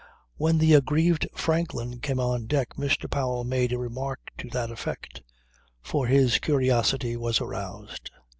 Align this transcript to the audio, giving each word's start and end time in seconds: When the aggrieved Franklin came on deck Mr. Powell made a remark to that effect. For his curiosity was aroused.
When 0.35 0.57
the 0.57 0.73
aggrieved 0.73 1.27
Franklin 1.35 1.99
came 1.99 2.19
on 2.19 2.47
deck 2.47 2.73
Mr. 2.73 3.07
Powell 3.07 3.43
made 3.43 3.71
a 3.71 3.77
remark 3.77 4.31
to 4.39 4.49
that 4.49 4.71
effect. 4.71 5.21
For 5.83 6.07
his 6.07 6.39
curiosity 6.39 7.15
was 7.15 7.39
aroused. 7.39 8.09